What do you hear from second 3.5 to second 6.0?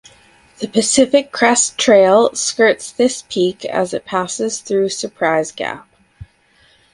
as it passes through Surprise Gap.